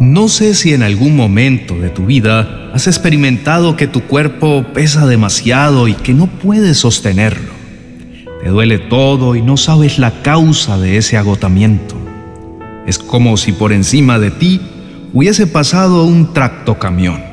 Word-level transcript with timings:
No 0.00 0.28
sé 0.28 0.54
si 0.54 0.74
en 0.74 0.82
algún 0.82 1.16
momento 1.16 1.78
de 1.78 1.88
tu 1.88 2.04
vida 2.04 2.70
has 2.74 2.86
experimentado 2.86 3.76
que 3.76 3.86
tu 3.86 4.02
cuerpo 4.02 4.66
pesa 4.74 5.06
demasiado 5.06 5.88
y 5.88 5.94
que 5.94 6.12
no 6.12 6.26
puedes 6.26 6.76
sostenerlo. 6.76 7.54
Te 8.42 8.50
duele 8.50 8.78
todo 8.78 9.36
y 9.36 9.42
no 9.42 9.56
sabes 9.56 9.98
la 9.98 10.20
causa 10.20 10.76
de 10.76 10.98
ese 10.98 11.16
agotamiento. 11.16 11.96
Es 12.86 12.98
como 12.98 13.38
si 13.38 13.52
por 13.52 13.72
encima 13.72 14.18
de 14.18 14.30
ti 14.30 14.60
hubiese 15.14 15.46
pasado 15.46 16.04
un 16.04 16.34
tractocamión. 16.34 17.24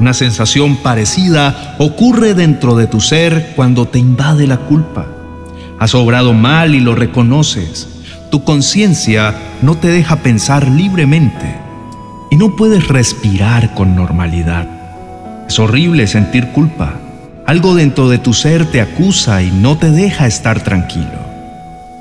Una 0.00 0.14
sensación 0.14 0.76
parecida 0.78 1.76
ocurre 1.78 2.32
dentro 2.32 2.76
de 2.76 2.86
tu 2.86 3.02
ser 3.02 3.52
cuando 3.54 3.86
te 3.86 3.98
invade 3.98 4.46
la 4.46 4.56
culpa. 4.56 5.06
Has 5.78 5.94
obrado 5.94 6.32
mal 6.32 6.74
y 6.74 6.80
lo 6.80 6.94
reconoces. 6.94 7.88
Tu 8.30 8.42
conciencia 8.42 9.34
no 9.60 9.76
te 9.76 9.88
deja 9.88 10.16
pensar 10.16 10.66
libremente 10.66 11.63
y 12.30 12.36
no 12.36 12.56
puedes 12.56 12.88
respirar 12.88 13.74
con 13.74 13.94
normalidad. 13.94 14.66
Es 15.48 15.58
horrible 15.58 16.06
sentir 16.06 16.48
culpa. 16.48 16.94
Algo 17.46 17.74
dentro 17.74 18.08
de 18.08 18.18
tu 18.18 18.32
ser 18.32 18.70
te 18.70 18.80
acusa 18.80 19.42
y 19.42 19.50
no 19.50 19.76
te 19.76 19.90
deja 19.90 20.26
estar 20.26 20.60
tranquilo. 20.62 21.24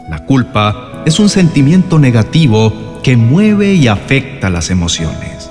La 0.09 0.19
culpa 0.19 1.03
es 1.05 1.19
un 1.19 1.29
sentimiento 1.29 1.99
negativo 1.99 3.01
que 3.03 3.17
mueve 3.17 3.73
y 3.73 3.87
afecta 3.87 4.49
las 4.49 4.69
emociones. 4.69 5.49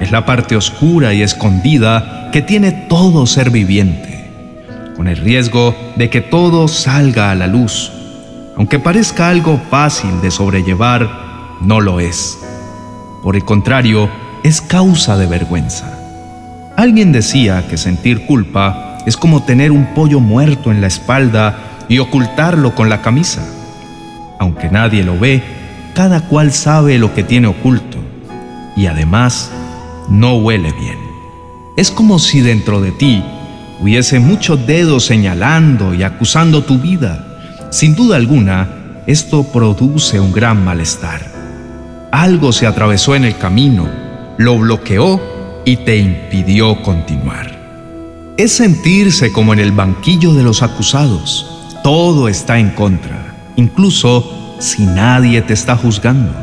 Es 0.00 0.10
la 0.10 0.26
parte 0.26 0.56
oscura 0.56 1.14
y 1.14 1.22
escondida 1.22 2.30
que 2.32 2.42
tiene 2.42 2.72
todo 2.72 3.26
ser 3.26 3.50
viviente, 3.50 4.30
con 4.96 5.06
el 5.06 5.16
riesgo 5.16 5.76
de 5.96 6.10
que 6.10 6.20
todo 6.20 6.66
salga 6.66 7.30
a 7.30 7.34
la 7.36 7.46
luz. 7.46 7.92
Aunque 8.56 8.80
parezca 8.80 9.28
algo 9.28 9.60
fácil 9.70 10.20
de 10.20 10.30
sobrellevar, 10.30 11.08
no 11.60 11.80
lo 11.80 12.00
es. 12.00 12.38
Por 13.22 13.36
el 13.36 13.44
contrario, 13.44 14.10
es 14.42 14.60
causa 14.60 15.16
de 15.16 15.26
vergüenza. 15.26 15.98
Alguien 16.76 17.12
decía 17.12 17.66
que 17.68 17.76
sentir 17.76 18.26
culpa 18.26 18.98
es 19.06 19.16
como 19.16 19.42
tener 19.42 19.72
un 19.72 19.94
pollo 19.94 20.20
muerto 20.20 20.70
en 20.70 20.80
la 20.80 20.86
espalda 20.86 21.58
y 21.88 21.98
ocultarlo 21.98 22.74
con 22.74 22.88
la 22.88 23.02
camisa. 23.02 23.46
Aunque 24.38 24.70
nadie 24.70 25.04
lo 25.04 25.18
ve, 25.18 25.42
cada 25.94 26.22
cual 26.22 26.52
sabe 26.52 26.98
lo 26.98 27.14
que 27.14 27.22
tiene 27.22 27.46
oculto 27.46 27.98
y 28.76 28.86
además 28.86 29.50
no 30.08 30.36
huele 30.36 30.72
bien. 30.72 30.98
Es 31.76 31.90
como 31.90 32.18
si 32.18 32.40
dentro 32.40 32.80
de 32.80 32.92
ti 32.92 33.22
hubiese 33.80 34.18
muchos 34.18 34.66
dedos 34.66 35.04
señalando 35.04 35.94
y 35.94 36.02
acusando 36.02 36.64
tu 36.64 36.78
vida. 36.78 37.24
Sin 37.70 37.94
duda 37.94 38.16
alguna, 38.16 38.68
esto 39.06 39.44
produce 39.44 40.20
un 40.20 40.32
gran 40.32 40.64
malestar. 40.64 41.31
Algo 42.12 42.52
se 42.52 42.66
atravesó 42.66 43.14
en 43.14 43.24
el 43.24 43.38
camino, 43.38 43.88
lo 44.36 44.58
bloqueó 44.58 45.18
y 45.64 45.76
te 45.76 45.96
impidió 45.96 46.82
continuar. 46.82 48.34
Es 48.36 48.52
sentirse 48.52 49.32
como 49.32 49.54
en 49.54 49.60
el 49.60 49.72
banquillo 49.72 50.34
de 50.34 50.42
los 50.42 50.62
acusados. 50.62 51.46
Todo 51.82 52.28
está 52.28 52.58
en 52.58 52.68
contra, 52.68 53.34
incluso 53.56 54.56
si 54.60 54.84
nadie 54.84 55.40
te 55.40 55.54
está 55.54 55.74
juzgando. 55.74 56.34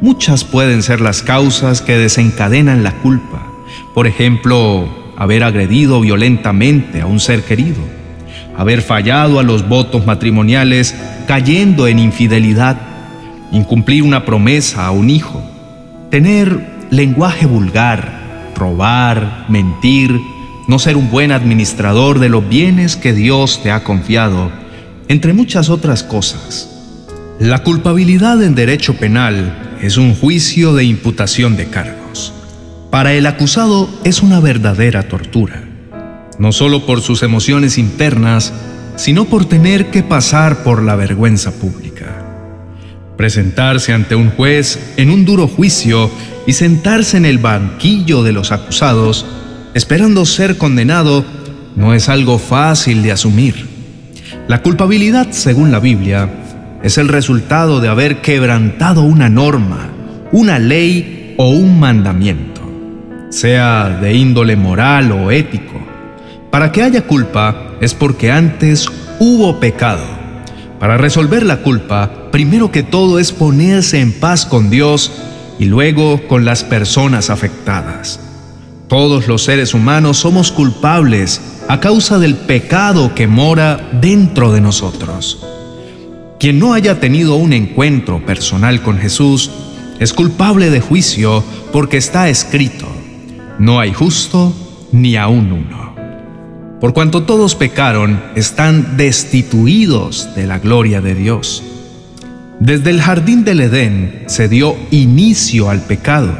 Muchas 0.00 0.42
pueden 0.42 0.82
ser 0.82 1.00
las 1.00 1.22
causas 1.22 1.82
que 1.82 1.96
desencadenan 1.96 2.82
la 2.82 2.92
culpa. 2.94 3.46
Por 3.94 4.08
ejemplo, 4.08 4.88
haber 5.16 5.44
agredido 5.44 6.00
violentamente 6.00 7.00
a 7.00 7.06
un 7.06 7.20
ser 7.20 7.44
querido, 7.44 7.78
haber 8.56 8.82
fallado 8.82 9.38
a 9.38 9.44
los 9.44 9.68
votos 9.68 10.04
matrimoniales 10.04 10.96
cayendo 11.28 11.86
en 11.86 12.00
infidelidad 12.00 12.89
incumplir 13.52 14.02
una 14.02 14.24
promesa 14.24 14.86
a 14.86 14.90
un 14.90 15.10
hijo, 15.10 15.42
tener 16.10 16.86
lenguaje 16.90 17.46
vulgar, 17.46 18.52
robar, 18.54 19.46
mentir, 19.48 20.20
no 20.68 20.78
ser 20.78 20.96
un 20.96 21.10
buen 21.10 21.32
administrador 21.32 22.18
de 22.18 22.28
los 22.28 22.48
bienes 22.48 22.96
que 22.96 23.12
Dios 23.12 23.62
te 23.62 23.70
ha 23.70 23.82
confiado, 23.82 24.50
entre 25.08 25.32
muchas 25.32 25.68
otras 25.68 26.02
cosas. 26.02 26.68
La 27.40 27.62
culpabilidad 27.62 28.42
en 28.42 28.54
derecho 28.54 28.94
penal 28.96 29.76
es 29.82 29.96
un 29.96 30.14
juicio 30.14 30.74
de 30.74 30.84
imputación 30.84 31.56
de 31.56 31.66
cargos. 31.66 32.32
Para 32.90 33.14
el 33.14 33.26
acusado 33.26 33.88
es 34.04 34.22
una 34.22 34.40
verdadera 34.40 35.04
tortura, 35.04 35.64
no 36.38 36.52
solo 36.52 36.86
por 36.86 37.00
sus 37.00 37.22
emociones 37.22 37.78
internas, 37.78 38.52
sino 38.96 39.24
por 39.24 39.46
tener 39.46 39.90
que 39.90 40.02
pasar 40.02 40.62
por 40.62 40.82
la 40.82 40.96
vergüenza 40.96 41.52
pública 41.52 41.90
presentarse 43.20 43.92
ante 43.92 44.14
un 44.14 44.30
juez 44.30 44.94
en 44.96 45.10
un 45.10 45.26
duro 45.26 45.46
juicio 45.46 46.10
y 46.46 46.54
sentarse 46.54 47.18
en 47.18 47.26
el 47.26 47.36
banquillo 47.36 48.22
de 48.22 48.32
los 48.32 48.50
acusados, 48.50 49.26
esperando 49.74 50.24
ser 50.24 50.56
condenado, 50.56 51.22
no 51.76 51.92
es 51.92 52.08
algo 52.08 52.38
fácil 52.38 53.02
de 53.02 53.12
asumir. 53.12 53.68
La 54.48 54.62
culpabilidad, 54.62 55.32
según 55.32 55.70
la 55.70 55.80
Biblia, 55.80 56.30
es 56.82 56.96
el 56.96 57.08
resultado 57.08 57.82
de 57.82 57.88
haber 57.88 58.22
quebrantado 58.22 59.02
una 59.02 59.28
norma, 59.28 59.90
una 60.32 60.58
ley 60.58 61.34
o 61.36 61.50
un 61.50 61.78
mandamiento, 61.78 62.62
sea 63.28 63.98
de 64.00 64.14
índole 64.14 64.56
moral 64.56 65.12
o 65.12 65.30
ético. 65.30 65.78
Para 66.50 66.72
que 66.72 66.82
haya 66.82 67.02
culpa 67.02 67.72
es 67.82 67.92
porque 67.92 68.32
antes 68.32 68.86
hubo 69.18 69.60
pecado 69.60 70.19
para 70.80 70.96
resolver 70.96 71.44
la 71.44 71.58
culpa, 71.58 72.30
primero 72.32 72.72
que 72.72 72.82
todo 72.82 73.18
es 73.18 73.32
ponerse 73.32 74.00
en 74.00 74.18
paz 74.18 74.46
con 74.46 74.70
Dios 74.70 75.12
y 75.58 75.66
luego 75.66 76.26
con 76.26 76.46
las 76.46 76.64
personas 76.64 77.28
afectadas. 77.28 78.18
Todos 78.88 79.28
los 79.28 79.44
seres 79.44 79.74
humanos 79.74 80.16
somos 80.16 80.50
culpables 80.50 81.42
a 81.68 81.80
causa 81.80 82.18
del 82.18 82.34
pecado 82.34 83.14
que 83.14 83.26
mora 83.26 83.90
dentro 84.00 84.52
de 84.52 84.62
nosotros. 84.62 85.46
Quien 86.40 86.58
no 86.58 86.72
haya 86.72 86.98
tenido 86.98 87.36
un 87.36 87.52
encuentro 87.52 88.24
personal 88.24 88.82
con 88.82 88.98
Jesús 88.98 89.50
es 90.00 90.14
culpable 90.14 90.70
de 90.70 90.80
juicio 90.80 91.44
porque 91.72 91.98
está 91.98 92.30
escrito, 92.30 92.88
no 93.58 93.80
hay 93.80 93.92
justo 93.92 94.54
ni 94.92 95.16
aún 95.16 95.52
uno. 95.52 95.89
Por 96.80 96.94
cuanto 96.94 97.24
todos 97.24 97.56
pecaron, 97.56 98.22
están 98.36 98.96
destituidos 98.96 100.34
de 100.34 100.46
la 100.46 100.58
gloria 100.58 101.02
de 101.02 101.14
Dios. 101.14 101.62
Desde 102.58 102.88
el 102.88 103.02
jardín 103.02 103.44
del 103.44 103.60
Edén 103.60 104.24
se 104.28 104.48
dio 104.48 104.76
inicio 104.90 105.68
al 105.68 105.82
pecado. 105.82 106.32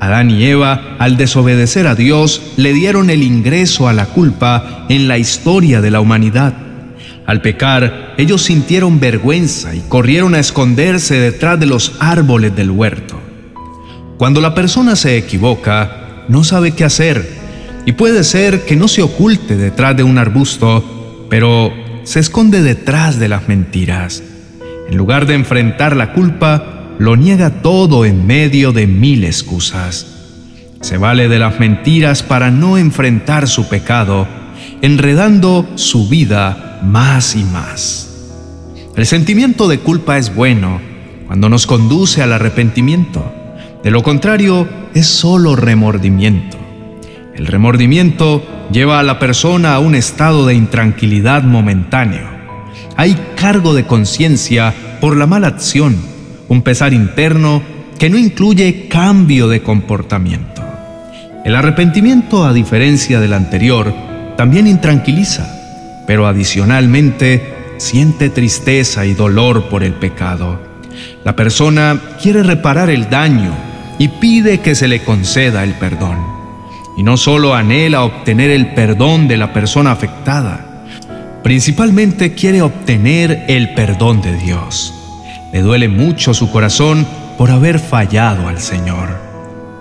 Adán 0.00 0.32
y 0.32 0.44
Eva, 0.44 0.96
al 0.98 1.16
desobedecer 1.16 1.86
a 1.86 1.94
Dios, 1.94 2.42
le 2.56 2.72
dieron 2.72 3.08
el 3.08 3.22
ingreso 3.22 3.86
a 3.86 3.92
la 3.92 4.06
culpa 4.06 4.84
en 4.88 5.06
la 5.06 5.16
historia 5.16 5.80
de 5.80 5.92
la 5.92 6.00
humanidad. 6.00 6.54
Al 7.26 7.40
pecar, 7.40 8.14
ellos 8.16 8.42
sintieron 8.42 8.98
vergüenza 8.98 9.76
y 9.76 9.80
corrieron 9.88 10.34
a 10.34 10.40
esconderse 10.40 11.20
detrás 11.20 11.60
de 11.60 11.66
los 11.66 11.92
árboles 12.00 12.56
del 12.56 12.72
huerto. 12.72 13.20
Cuando 14.16 14.40
la 14.40 14.56
persona 14.56 14.96
se 14.96 15.16
equivoca, 15.16 16.24
no 16.28 16.42
sabe 16.42 16.72
qué 16.72 16.84
hacer 16.84 17.37
y 17.88 17.92
puede 17.92 18.22
ser 18.22 18.66
que 18.66 18.76
no 18.76 18.86
se 18.86 19.00
oculte 19.00 19.56
detrás 19.56 19.96
de 19.96 20.02
un 20.02 20.18
arbusto, 20.18 21.26
pero 21.30 21.72
se 22.02 22.20
esconde 22.20 22.60
detrás 22.60 23.18
de 23.18 23.30
las 23.30 23.48
mentiras. 23.48 24.22
En 24.90 24.98
lugar 24.98 25.24
de 25.24 25.32
enfrentar 25.32 25.96
la 25.96 26.12
culpa, 26.12 26.92
lo 26.98 27.16
niega 27.16 27.62
todo 27.62 28.04
en 28.04 28.26
medio 28.26 28.72
de 28.72 28.86
mil 28.86 29.24
excusas. 29.24 30.06
Se 30.82 30.98
vale 30.98 31.30
de 31.30 31.38
las 31.38 31.60
mentiras 31.60 32.22
para 32.22 32.50
no 32.50 32.76
enfrentar 32.76 33.48
su 33.48 33.70
pecado, 33.70 34.28
enredando 34.82 35.66
su 35.76 36.10
vida 36.10 36.80
más 36.84 37.36
y 37.36 37.44
más. 37.44 38.28
El 38.96 39.06
sentimiento 39.06 39.66
de 39.66 39.78
culpa 39.78 40.18
es 40.18 40.34
bueno 40.34 40.78
cuando 41.26 41.48
nos 41.48 41.66
conduce 41.66 42.20
al 42.20 42.34
arrepentimiento. 42.34 43.32
De 43.82 43.90
lo 43.90 44.02
contrario, 44.02 44.68
es 44.92 45.06
solo 45.06 45.56
remordimiento. 45.56 46.67
El 47.38 47.46
remordimiento 47.46 48.44
lleva 48.72 48.98
a 48.98 49.04
la 49.04 49.20
persona 49.20 49.74
a 49.74 49.78
un 49.78 49.94
estado 49.94 50.44
de 50.44 50.54
intranquilidad 50.54 51.44
momentáneo. 51.44 52.28
Hay 52.96 53.16
cargo 53.36 53.74
de 53.74 53.84
conciencia 53.84 54.74
por 55.00 55.16
la 55.16 55.28
mala 55.28 55.46
acción, 55.46 55.96
un 56.48 56.62
pesar 56.62 56.92
interno 56.92 57.62
que 57.96 58.10
no 58.10 58.18
incluye 58.18 58.88
cambio 58.88 59.46
de 59.46 59.62
comportamiento. 59.62 60.64
El 61.44 61.54
arrepentimiento, 61.54 62.44
a 62.44 62.52
diferencia 62.52 63.20
del 63.20 63.32
anterior, 63.32 63.94
también 64.36 64.66
intranquiliza, 64.66 66.02
pero 66.08 66.26
adicionalmente 66.26 67.54
siente 67.76 68.30
tristeza 68.30 69.06
y 69.06 69.14
dolor 69.14 69.68
por 69.68 69.84
el 69.84 69.92
pecado. 69.92 70.60
La 71.24 71.36
persona 71.36 72.00
quiere 72.20 72.42
reparar 72.42 72.90
el 72.90 73.08
daño 73.08 73.52
y 73.96 74.08
pide 74.08 74.58
que 74.58 74.74
se 74.74 74.88
le 74.88 75.04
conceda 75.04 75.62
el 75.62 75.74
perdón 75.74 76.37
y 76.98 77.04
no 77.04 77.16
solo 77.16 77.54
anhela 77.54 78.02
obtener 78.02 78.50
el 78.50 78.74
perdón 78.74 79.28
de 79.28 79.36
la 79.36 79.52
persona 79.52 79.92
afectada, 79.92 80.82
principalmente 81.44 82.34
quiere 82.34 82.60
obtener 82.60 83.44
el 83.46 83.72
perdón 83.72 84.20
de 84.20 84.36
Dios. 84.36 84.92
Le 85.52 85.62
duele 85.62 85.88
mucho 85.88 86.34
su 86.34 86.50
corazón 86.50 87.06
por 87.38 87.52
haber 87.52 87.78
fallado 87.78 88.48
al 88.48 88.58
Señor. 88.58 89.16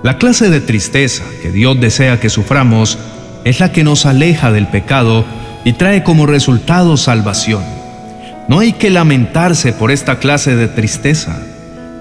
La 0.03 0.19
clase 0.19 0.51
de 0.51 0.61
tristeza 0.61 1.23
que 1.41 1.51
Dios 1.51 1.81
desea 1.81 2.19
que 2.19 2.29
suframos 2.29 2.99
es 3.45 3.59
la 3.59 3.71
que 3.71 3.83
nos 3.83 4.05
aleja 4.05 4.51
del 4.51 4.67
pecado 4.67 5.25
y 5.65 5.73
trae 5.73 6.03
como 6.03 6.27
resultado 6.27 6.97
salvación. 6.97 7.63
No 8.47 8.59
hay 8.59 8.73
que 8.73 8.91
lamentarse 8.91 9.73
por 9.73 9.89
esta 9.89 10.19
clase 10.19 10.55
de 10.55 10.67
tristeza, 10.67 11.41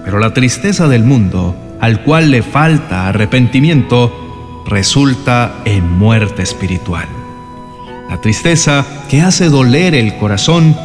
pero 0.05 0.19
la 0.19 0.35
tristeza 0.35 0.87
del 0.87 1.03
mundo, 1.03 1.55
al 1.81 2.03
cual 2.03 2.29
le 2.29 2.43
falta 2.43 3.07
arrepentimiento, 3.07 4.26
resulta 4.67 5.61
en 5.65 5.97
muerte 5.97 6.43
espiritual. 6.43 7.07
La 8.09 8.19
tristeza 8.21 8.85
que 9.09 9.21
hace 9.21 9.49
doler 9.49 9.95
el 9.95 10.17
corazón 10.17 10.75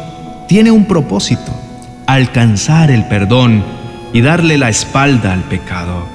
tiene 0.47 0.71
un 0.71 0.85
propósito, 0.85 1.53
alcanzar 2.07 2.91
el 2.91 3.05
perdón 3.07 3.63
y 4.13 4.21
darle 4.21 4.57
la 4.57 4.69
espalda 4.69 5.33
al 5.33 5.43
pecado. 5.43 6.07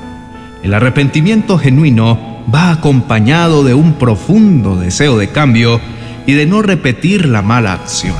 El 0.63 0.75
arrepentimiento 0.75 1.59
genuino 1.59 2.19
va 2.53 2.71
acompañado 2.71 3.63
de 3.65 3.75
un 3.75 3.95
profundo 3.95 4.77
deseo 4.77 5.19
de 5.19 5.29
cambio 5.29 5.81
y 6.27 6.33
de 6.33 6.47
no 6.47 6.63
repetir 6.63 7.27
la 7.27 7.43
mala 7.43 7.75
acción. 7.75 8.17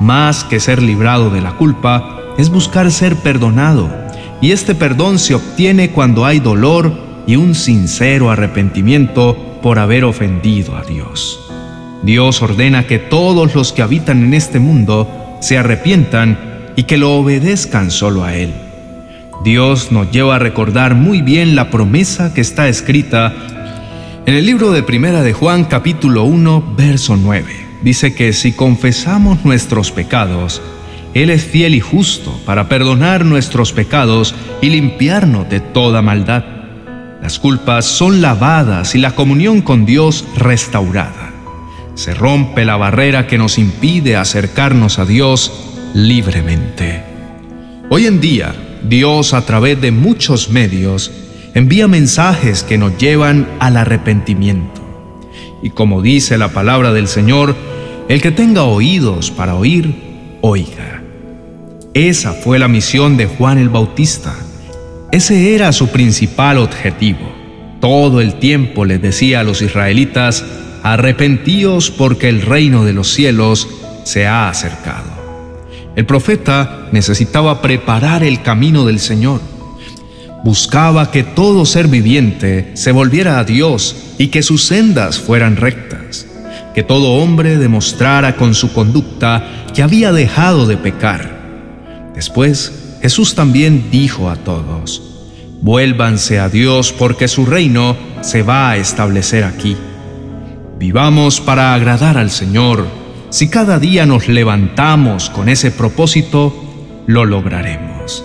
Más 0.00 0.44
que 0.44 0.60
ser 0.60 0.82
librado 0.82 1.30
de 1.30 1.40
la 1.40 1.52
culpa, 1.52 2.18
es 2.36 2.50
buscar 2.50 2.90
ser 2.92 3.16
perdonado, 3.16 3.90
y 4.40 4.52
este 4.52 4.74
perdón 4.74 5.18
se 5.18 5.34
obtiene 5.34 5.90
cuando 5.90 6.24
hay 6.24 6.38
dolor 6.38 7.07
y 7.28 7.36
un 7.36 7.54
sincero 7.54 8.30
arrepentimiento 8.30 9.60
por 9.62 9.78
haber 9.78 10.04
ofendido 10.04 10.76
a 10.76 10.82
Dios. 10.82 11.38
Dios 12.02 12.40
ordena 12.40 12.86
que 12.86 12.98
todos 12.98 13.54
los 13.54 13.74
que 13.74 13.82
habitan 13.82 14.24
en 14.24 14.32
este 14.32 14.58
mundo 14.58 15.36
se 15.40 15.58
arrepientan 15.58 16.38
y 16.74 16.84
que 16.84 16.96
lo 16.96 17.12
obedezcan 17.14 17.90
solo 17.90 18.24
a 18.24 18.34
Él. 18.34 18.54
Dios 19.44 19.92
nos 19.92 20.10
lleva 20.10 20.36
a 20.36 20.38
recordar 20.38 20.94
muy 20.94 21.20
bien 21.20 21.54
la 21.54 21.70
promesa 21.70 22.32
que 22.32 22.40
está 22.40 22.66
escrita 22.66 23.34
en 24.24 24.34
el 24.34 24.46
libro 24.46 24.72
de 24.72 24.82
Primera 24.82 25.22
de 25.22 25.34
Juan 25.34 25.64
capítulo 25.64 26.24
1 26.24 26.74
verso 26.78 27.16
9. 27.16 27.66
Dice 27.82 28.14
que 28.14 28.32
si 28.32 28.52
confesamos 28.52 29.44
nuestros 29.44 29.92
pecados, 29.92 30.62
Él 31.12 31.28
es 31.28 31.44
fiel 31.44 31.74
y 31.74 31.80
justo 31.80 32.40
para 32.46 32.70
perdonar 32.70 33.26
nuestros 33.26 33.72
pecados 33.72 34.34
y 34.62 34.70
limpiarnos 34.70 35.48
de 35.50 35.60
toda 35.60 36.00
maldad. 36.00 36.57
Las 37.22 37.38
culpas 37.38 37.84
son 37.84 38.20
lavadas 38.20 38.94
y 38.94 38.98
la 38.98 39.14
comunión 39.14 39.60
con 39.60 39.84
Dios 39.84 40.24
restaurada 40.36 41.28
se 41.98 42.14
rompe 42.14 42.64
la 42.64 42.76
barrera 42.76 43.26
que 43.26 43.38
nos 43.38 43.58
impide 43.58 44.14
acercarnos 44.14 45.00
a 45.00 45.04
Dios 45.04 45.52
libremente. 45.94 47.02
Hoy 47.90 48.06
en 48.06 48.20
día, 48.20 48.54
Dios 48.84 49.34
a 49.34 49.44
través 49.44 49.80
de 49.80 49.90
muchos 49.90 50.48
medios 50.48 51.10
envía 51.54 51.88
mensajes 51.88 52.62
que 52.62 52.78
nos 52.78 52.96
llevan 52.98 53.48
al 53.58 53.76
arrepentimiento. 53.76 54.80
Y 55.60 55.70
como 55.70 56.00
dice 56.00 56.38
la 56.38 56.52
palabra 56.52 56.92
del 56.92 57.08
Señor, 57.08 57.56
el 58.08 58.22
que 58.22 58.30
tenga 58.30 58.62
oídos 58.62 59.32
para 59.32 59.56
oír, 59.56 60.38
oiga. 60.40 61.02
Esa 61.94 62.32
fue 62.32 62.60
la 62.60 62.68
misión 62.68 63.16
de 63.16 63.26
Juan 63.26 63.58
el 63.58 63.70
Bautista. 63.70 64.36
Ese 65.10 65.54
era 65.54 65.72
su 65.72 65.88
principal 65.88 66.58
objetivo. 66.58 67.32
Todo 67.80 68.20
el 68.20 68.34
tiempo 68.34 68.84
les 68.84 69.00
decía 69.00 69.40
a 69.40 69.44
los 69.44 69.62
israelitas, 69.62 70.44
arrepentíos 70.82 71.90
porque 71.90 72.28
el 72.28 72.42
reino 72.42 72.84
de 72.84 72.92
los 72.92 73.08
cielos 73.08 73.68
se 74.04 74.26
ha 74.26 74.50
acercado. 74.50 75.10
El 75.96 76.04
profeta 76.04 76.88
necesitaba 76.92 77.62
preparar 77.62 78.22
el 78.22 78.42
camino 78.42 78.84
del 78.84 79.00
Señor. 79.00 79.40
Buscaba 80.44 81.10
que 81.10 81.22
todo 81.24 81.64
ser 81.64 81.88
viviente 81.88 82.70
se 82.74 82.92
volviera 82.92 83.38
a 83.38 83.44
Dios 83.44 83.96
y 84.18 84.28
que 84.28 84.42
sus 84.42 84.64
sendas 84.64 85.18
fueran 85.18 85.56
rectas, 85.56 86.26
que 86.74 86.82
todo 86.82 87.14
hombre 87.14 87.56
demostrara 87.56 88.36
con 88.36 88.54
su 88.54 88.74
conducta 88.74 89.66
que 89.74 89.82
había 89.82 90.12
dejado 90.12 90.66
de 90.66 90.76
pecar. 90.76 91.38
Después, 92.14 92.77
Jesús 93.00 93.34
también 93.34 93.90
dijo 93.90 94.28
a 94.28 94.36
todos, 94.36 95.02
vuélvanse 95.60 96.38
a 96.38 96.48
Dios 96.48 96.92
porque 96.92 97.28
su 97.28 97.46
reino 97.46 97.96
se 98.22 98.42
va 98.42 98.70
a 98.70 98.76
establecer 98.76 99.44
aquí. 99.44 99.76
Vivamos 100.78 101.40
para 101.40 101.74
agradar 101.74 102.18
al 102.18 102.30
Señor. 102.30 102.86
Si 103.30 103.48
cada 103.48 103.78
día 103.78 104.06
nos 104.06 104.28
levantamos 104.28 105.30
con 105.30 105.48
ese 105.48 105.70
propósito, 105.70 106.54
lo 107.06 107.24
lograremos. 107.24 108.24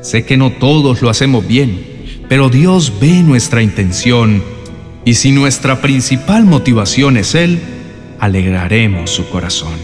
Sé 0.00 0.24
que 0.24 0.36
no 0.36 0.50
todos 0.50 1.02
lo 1.02 1.10
hacemos 1.10 1.46
bien, 1.46 2.24
pero 2.28 2.48
Dios 2.48 2.92
ve 3.00 3.22
nuestra 3.22 3.62
intención 3.62 4.42
y 5.04 5.14
si 5.14 5.32
nuestra 5.32 5.80
principal 5.80 6.44
motivación 6.44 7.16
es 7.16 7.34
Él, 7.34 7.60
alegraremos 8.18 9.10
su 9.10 9.28
corazón. 9.28 9.74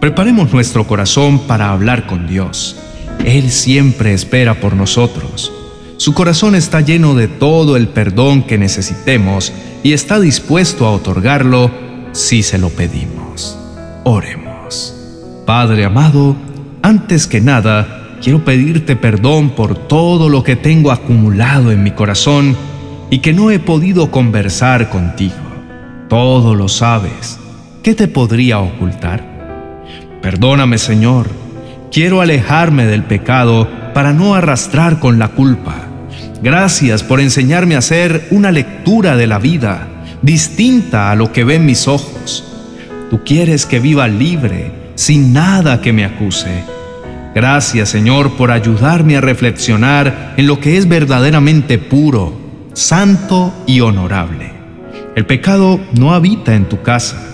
Preparemos 0.00 0.52
nuestro 0.52 0.86
corazón 0.86 1.40
para 1.40 1.70
hablar 1.70 2.06
con 2.06 2.26
Dios. 2.26 2.76
Él 3.24 3.50
siempre 3.50 4.12
espera 4.12 4.60
por 4.60 4.74
nosotros. 4.74 5.52
Su 5.96 6.12
corazón 6.12 6.54
está 6.54 6.80
lleno 6.80 7.14
de 7.14 7.28
todo 7.28 7.76
el 7.76 7.88
perdón 7.88 8.42
que 8.42 8.58
necesitemos 8.58 9.52
y 9.82 9.92
está 9.92 10.18
dispuesto 10.20 10.86
a 10.86 10.90
otorgarlo 10.90 11.70
si 12.12 12.42
se 12.42 12.58
lo 12.58 12.70
pedimos. 12.70 13.58
Oremos. 14.04 14.94
Padre 15.46 15.84
amado, 15.84 16.36
antes 16.82 17.26
que 17.26 17.40
nada, 17.40 18.18
quiero 18.22 18.44
pedirte 18.44 18.96
perdón 18.96 19.50
por 19.50 19.76
todo 19.88 20.28
lo 20.28 20.42
que 20.42 20.56
tengo 20.56 20.90
acumulado 20.90 21.70
en 21.70 21.82
mi 21.82 21.92
corazón 21.92 22.56
y 23.10 23.18
que 23.18 23.32
no 23.32 23.50
he 23.50 23.58
podido 23.58 24.10
conversar 24.10 24.90
contigo. 24.90 25.34
Todo 26.08 26.54
lo 26.54 26.68
sabes. 26.68 27.38
¿Qué 27.82 27.94
te 27.94 28.08
podría 28.08 28.58
ocultar? 28.58 29.22
Perdóname, 30.22 30.78
Señor. 30.78 31.43
Quiero 31.94 32.20
alejarme 32.20 32.84
del 32.86 33.04
pecado 33.04 33.66
para 33.94 34.12
no 34.12 34.34
arrastrar 34.34 34.98
con 34.98 35.18
la 35.18 35.28
culpa 35.28 35.84
Gracias 36.44 37.02
por 37.02 37.20
enseñarme 37.20 37.74
a 37.74 37.78
hacer 37.78 38.28
una 38.30 38.52
lectura 38.52 39.16
de 39.16 39.26
la 39.26 39.38
vida 39.38 39.88
distinta 40.20 41.10
a 41.10 41.14
lo 41.14 41.32
que 41.32 41.42
ven 41.42 41.64
mis 41.64 41.88
ojos. 41.88 42.44
Tú 43.08 43.24
quieres 43.24 43.64
que 43.64 43.80
viva 43.80 44.08
libre, 44.08 44.70
sin 44.94 45.32
nada 45.32 45.80
que 45.80 45.94
me 45.94 46.04
acuse. 46.04 46.64
Gracias 47.34 47.88
Señor 47.88 48.36
por 48.36 48.50
ayudarme 48.50 49.16
a 49.16 49.22
reflexionar 49.22 50.34
en 50.36 50.46
lo 50.46 50.60
que 50.60 50.76
es 50.76 50.86
verdaderamente 50.86 51.78
puro, 51.78 52.38
santo 52.74 53.54
y 53.66 53.80
honorable. 53.80 54.52
El 55.16 55.24
pecado 55.24 55.80
no 55.98 56.12
habita 56.12 56.54
en 56.54 56.68
tu 56.68 56.82
casa. 56.82 57.26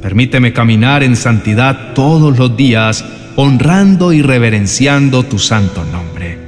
Permíteme 0.00 0.54
caminar 0.54 1.02
en 1.02 1.16
santidad 1.16 1.92
todos 1.92 2.38
los 2.38 2.56
días, 2.56 3.04
honrando 3.36 4.12
y 4.12 4.22
reverenciando 4.22 5.24
tu 5.24 5.38
santo 5.38 5.84
nombre. 5.84 6.38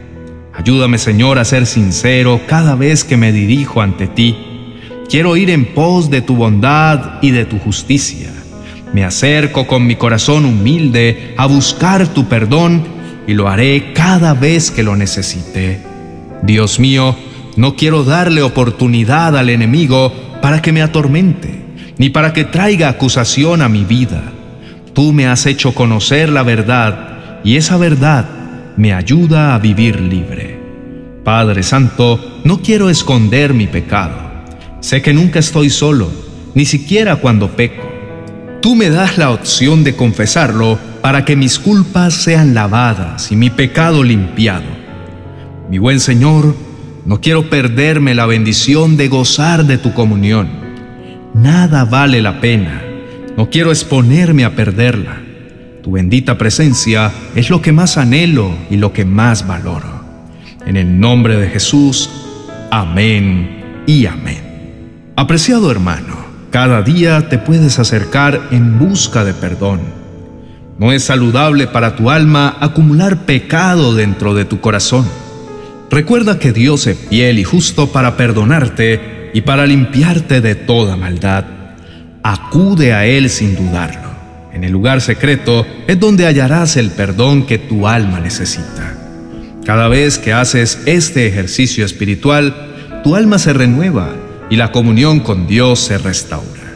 Ayúdame, 0.55 0.99
Señor, 0.99 1.39
a 1.39 1.45
ser 1.45 1.67
sincero 1.67 2.41
cada 2.47 2.75
vez 2.75 3.05
que 3.05 3.17
me 3.17 3.33
dirijo 3.33 3.83
ante 3.83 4.07
ti. 4.07 4.37
Quiero 5.09 5.37
ir 5.37 5.51
en 5.51 5.67
pos 5.67 6.11
de 6.11 6.23
tu 6.23 6.37
bondad 6.37 7.23
y 7.23 7.31
de 7.31 7.45
tu 7.45 7.59
justicia. 7.59 8.31
Me 8.93 9.05
acerco 9.05 9.67
con 9.67 9.87
mi 9.87 9.97
corazón 9.97 10.45
humilde 10.45 11.35
a 11.37 11.47
buscar 11.47 12.09
tu 12.09 12.27
perdón 12.27 12.85
y 13.27 13.35
lo 13.35 13.49
haré 13.49 13.93
cada 13.93 14.35
vez 14.35 14.71
que 14.71 14.83
lo 14.83 14.97
necesite. 14.97 15.81
Dios 16.43 16.79
mío, 16.81 17.17
no 17.57 17.75
quiero 17.75 18.05
darle 18.05 18.43
oportunidad 18.43 19.37
al 19.37 19.51
enemigo 19.51 20.13
para 20.41 20.63
que 20.63 20.73
me 20.73 20.83
atormente, 20.83 21.63
ni 21.99 22.11
para 22.11 22.33
que 22.33 22.45
traiga 22.45 22.89
acusación 22.89 23.63
a 23.63 23.69
mi 23.69 23.85
vida. 23.85 24.33
Tú 24.97 25.13
me 25.13 25.27
has 25.27 25.45
hecho 25.45 25.75
conocer 25.75 26.31
la 26.31 26.43
verdad 26.43 27.43
y 27.45 27.57
esa 27.57 27.77
verdad 27.77 28.25
me 28.79 28.95
ayuda 28.95 29.55
a 29.55 29.59
vivir 29.59 30.01
libre. 30.01 30.59
Padre 31.23 31.63
Santo, 31.63 32.41
no 32.45 32.63
quiero 32.63 32.89
esconder 32.89 33.53
mi 33.53 33.67
pecado. 33.67 34.17
Sé 34.81 35.03
que 35.03 35.13
nunca 35.13 35.39
estoy 35.39 35.69
solo, 35.69 36.11
ni 36.55 36.65
siquiera 36.65 37.17
cuando 37.17 37.51
peco. 37.51 37.87
Tú 38.63 38.75
me 38.75 38.89
das 38.89 39.19
la 39.19 39.33
opción 39.33 39.85
de 39.85 39.95
confesarlo 39.95 40.79
para 41.03 41.27
que 41.27 41.37
mis 41.37 41.59
culpas 41.59 42.15
sean 42.15 42.55
lavadas 42.55 43.31
y 43.31 43.37
mi 43.37 43.51
pecado 43.51 44.03
limpiado. 44.03 44.65
Mi 45.69 45.77
buen 45.77 46.01
Señor, 46.01 46.57
no 47.05 47.21
quiero 47.21 47.51
perderme 47.51 48.15
la 48.15 48.25
bendición 48.25 48.97
de 48.97 49.09
gozar 49.09 49.67
de 49.67 49.77
tu 49.77 49.93
comunión. 49.93 50.49
Nada 51.35 51.85
vale 51.85 52.23
la 52.23 52.41
pena. 52.41 52.86
No 53.37 53.51
quiero 53.51 53.71
exponerme 53.71 54.45
a 54.45 54.57
perderla. 54.57 55.21
Tu 55.83 55.93
bendita 55.93 56.39
presencia 56.39 57.13
es 57.35 57.51
lo 57.51 57.61
que 57.61 57.71
más 57.71 57.99
anhelo 57.99 58.57
y 58.71 58.77
lo 58.77 58.95
que 58.95 59.05
más 59.05 59.47
valoro. 59.47 60.05
En 60.65 60.77
el 60.77 60.99
nombre 60.99 61.37
de 61.37 61.49
Jesús, 61.49 62.09
amén 62.71 63.85
y 63.87 64.07
amén. 64.07 65.13
Apreciado 65.17 65.71
hermano, 65.71 66.17
cada 66.51 66.81
día 66.81 67.29
te 67.29 67.37
puedes 67.37 67.79
acercar 67.79 68.49
en 68.53 68.79
busca 68.79 69.23
de 69.23 69.35
perdón. 69.35 69.81
No 70.79 70.93
es 70.93 71.05
saludable 71.05 71.67
para 71.67 71.95
tu 71.95 72.11
alma 72.11 72.57
acumular 72.61 73.27
pecado 73.27 73.95
dentro 73.95 74.35
de 74.35 74.47
tu 74.47 74.61
corazón. 74.61 75.07
Recuerda 75.91 76.39
que 76.39 76.53
Dios 76.53 76.87
es 76.87 76.99
fiel 76.99 77.39
y 77.39 77.45
justo 77.45 77.93
para 77.93 78.17
perdonarte 78.17 79.31
y 79.35 79.43
para 79.43 79.67
limpiarte 79.67 80.41
de 80.41 80.55
toda 80.55 80.97
maldad. 80.97 81.56
Acude 82.29 82.93
a 82.93 83.07
Él 83.07 83.31
sin 83.31 83.55
dudarlo. 83.55 84.11
En 84.53 84.65
el 84.65 84.73
lugar 84.73 85.01
secreto 85.01 85.65
es 85.87 86.01
donde 86.01 86.27
hallarás 86.27 86.77
el 86.77 86.91
perdón 86.91 87.47
que 87.47 87.57
tu 87.57 87.87
alma 87.87 88.19
necesita. 88.19 88.99
Cada 89.65 89.87
vez 89.87 90.19
que 90.19 90.33
haces 90.33 90.81
este 90.87 91.29
ejercicio 91.29 91.85
espiritual, 91.85 93.01
tu 93.05 93.15
alma 93.15 93.39
se 93.39 93.53
renueva 93.53 94.13
y 94.51 94.57
la 94.57 94.73
comunión 94.73 95.21
con 95.21 95.47
Dios 95.47 95.79
se 95.79 95.99
restaura. 95.99 96.75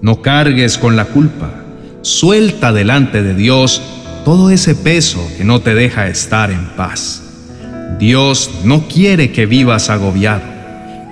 No 0.00 0.20
cargues 0.20 0.78
con 0.78 0.96
la 0.96 1.04
culpa. 1.04 1.62
Suelta 2.00 2.72
delante 2.72 3.22
de 3.22 3.34
Dios 3.34 3.80
todo 4.24 4.50
ese 4.50 4.74
peso 4.74 5.24
que 5.38 5.44
no 5.44 5.60
te 5.60 5.76
deja 5.76 6.08
estar 6.08 6.50
en 6.50 6.66
paz. 6.70 7.22
Dios 8.00 8.50
no 8.64 8.88
quiere 8.88 9.30
que 9.30 9.46
vivas 9.46 9.90
agobiado. 9.90 10.42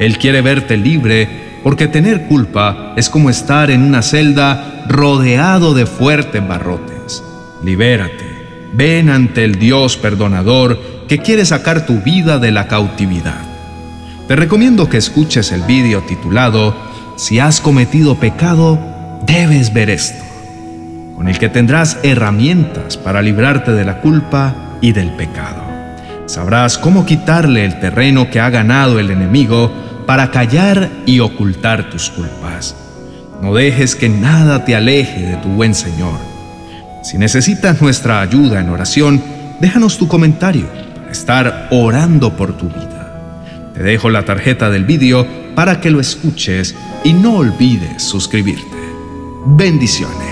Él 0.00 0.18
quiere 0.18 0.42
verte 0.42 0.76
libre 0.76 1.28
porque 1.62 1.88
tener 1.88 2.26
culpa 2.26 2.95
es 2.97 3.09
como 3.09 3.31
estar 3.31 3.71
en 3.71 3.83
una 3.83 4.02
celda 4.02 4.85
rodeado 4.88 5.75
de 5.75 5.87
fuertes 5.87 6.47
barrotes. 6.47 7.23
Libérate, 7.62 8.25
ven 8.73 9.11
ante 9.11 9.45
el 9.45 9.57
Dios 9.57 9.97
perdonador 9.97 10.79
que 11.09 11.19
quiere 11.19 11.45
sacar 11.45 11.87
tu 11.87 12.00
vida 12.00 12.38
de 12.38 12.52
la 12.52 12.69
cautividad. 12.69 13.43
Te 14.29 14.37
recomiendo 14.37 14.88
que 14.88 14.97
escuches 14.97 15.52
el 15.52 15.62
vídeo 15.62 16.02
titulado 16.02 16.75
Si 17.17 17.38
has 17.40 17.61
cometido 17.61 18.14
pecado, 18.14 18.79
debes 19.26 19.73
ver 19.73 19.90
esto, 19.90 20.25
con 21.17 21.29
el 21.29 21.38
que 21.38 21.49
tendrás 21.49 21.99
herramientas 22.02 22.97
para 22.97 23.23
librarte 23.23 23.73
de 23.73 23.85
la 23.85 24.00
culpa 24.00 24.55
y 24.81 24.93
del 24.93 25.11
pecado. 25.11 25.62
Sabrás 26.26 26.79
cómo 26.79 27.05
quitarle 27.05 27.64
el 27.64 27.81
terreno 27.81 28.31
que 28.31 28.38
ha 28.38 28.50
ganado 28.50 29.00
el 29.00 29.11
enemigo 29.11 29.73
para 30.11 30.33
callar 30.33 30.90
y 31.07 31.21
ocultar 31.21 31.88
tus 31.88 32.11
culpas. 32.11 32.75
No 33.40 33.55
dejes 33.55 33.95
que 33.95 34.09
nada 34.09 34.64
te 34.64 34.75
aleje 34.75 35.21
de 35.21 35.37
tu 35.37 35.50
buen 35.50 35.73
Señor. 35.73 36.19
Si 37.05 37.17
necesitas 37.17 37.81
nuestra 37.81 38.21
ayuda 38.21 38.59
en 38.59 38.71
oración, 38.71 39.23
déjanos 39.61 39.99
tu 39.99 40.09
comentario 40.09 40.67
para 40.97 41.12
estar 41.12 41.69
orando 41.71 42.37
por 42.37 42.59
tu 42.59 42.67
vida. 42.67 43.71
Te 43.73 43.85
dejo 43.85 44.11
la 44.11 44.25
tarjeta 44.25 44.69
del 44.69 44.85
vídeo 44.85 45.29
para 45.55 45.81
que 45.81 45.90
lo 45.90 46.00
escuches 46.00 46.75
y 47.05 47.12
no 47.12 47.37
olvides 47.37 48.02
suscribirte. 48.02 48.64
Bendiciones. 49.47 50.29